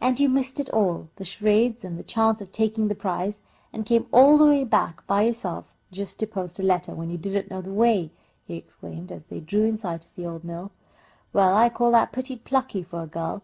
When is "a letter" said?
6.58-6.92